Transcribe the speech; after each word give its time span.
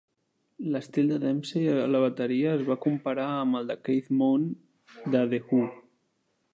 L'estil 0.75 1.11
de 1.11 1.19
Demsey 1.25 1.67
a 1.83 1.83
la 1.95 2.01
bateria 2.05 2.55
es 2.61 2.65
va 2.71 2.79
comparar 2.87 3.29
amb 3.43 3.61
el 3.63 3.71
de 3.73 3.79
Keith 3.89 4.11
Moon 4.23 4.51
de 5.17 5.27
The 5.35 5.45
Who. 5.51 5.65